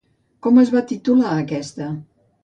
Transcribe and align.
Com 0.45 0.55
es 0.61 0.71
va 0.75 0.81
titular 0.91 1.33
aquesta? 1.41 1.91